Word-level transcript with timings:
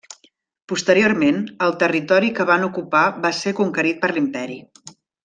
Posteriorment, 0.71 1.37
el 1.65 1.75
territori 1.83 2.31
que 2.39 2.47
van 2.53 2.65
ocupar 2.71 3.03
va 3.27 3.33
ser 3.41 3.55
conquerit 3.61 4.01
per 4.07 4.11
l'Imperi. 4.17 4.57